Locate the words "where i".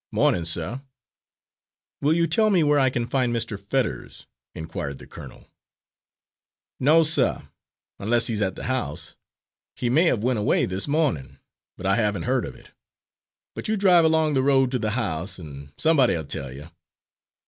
2.63-2.89